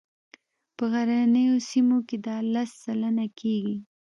په 0.75 0.83
غرنیو 0.91 1.55
سیمو 1.69 1.97
کې 2.07 2.17
دا 2.25 2.37
لس 2.53 2.69
سلنه 2.83 3.25
کیږي 3.39 3.77